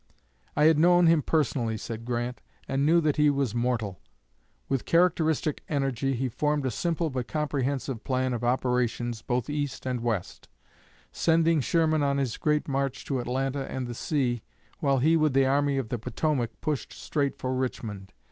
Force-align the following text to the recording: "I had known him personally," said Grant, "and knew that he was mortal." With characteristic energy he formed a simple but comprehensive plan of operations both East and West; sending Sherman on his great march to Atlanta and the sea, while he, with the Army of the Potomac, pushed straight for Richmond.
"I 0.55 0.63
had 0.65 0.79
known 0.79 1.05
him 1.05 1.21
personally," 1.21 1.77
said 1.77 2.05
Grant, 2.05 2.41
"and 2.67 2.87
knew 2.87 3.01
that 3.01 3.17
he 3.17 3.29
was 3.29 3.53
mortal." 3.53 3.99
With 4.67 4.83
characteristic 4.83 5.61
energy 5.69 6.15
he 6.15 6.27
formed 6.27 6.65
a 6.65 6.71
simple 6.71 7.11
but 7.11 7.27
comprehensive 7.27 8.03
plan 8.03 8.33
of 8.33 8.43
operations 8.43 9.21
both 9.21 9.47
East 9.47 9.85
and 9.85 9.99
West; 10.01 10.47
sending 11.11 11.61
Sherman 11.61 12.01
on 12.01 12.17
his 12.17 12.37
great 12.37 12.67
march 12.67 13.05
to 13.05 13.19
Atlanta 13.19 13.71
and 13.71 13.85
the 13.85 13.93
sea, 13.93 14.41
while 14.79 14.97
he, 14.97 15.15
with 15.15 15.33
the 15.33 15.45
Army 15.45 15.77
of 15.77 15.89
the 15.89 15.99
Potomac, 15.99 16.49
pushed 16.61 16.93
straight 16.93 17.37
for 17.37 17.53
Richmond. 17.53 18.11